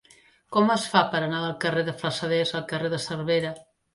Com 0.55 0.71
es 0.75 0.85
fa 0.93 1.01
per 1.11 1.19
anar 1.25 1.41
del 1.43 1.53
carrer 1.65 1.85
de 1.91 1.95
Flassaders 2.01 2.55
al 2.61 2.65
carrer 2.75 2.93
de 2.97 3.01
Cervera? 3.07 3.55